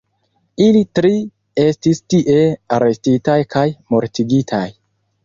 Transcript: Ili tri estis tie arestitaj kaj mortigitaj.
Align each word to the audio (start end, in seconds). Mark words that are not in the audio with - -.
Ili 0.67 0.79
tri 0.99 1.11
estis 1.65 2.01
tie 2.13 2.37
arestitaj 2.79 3.37
kaj 3.57 3.67
mortigitaj. 3.97 4.65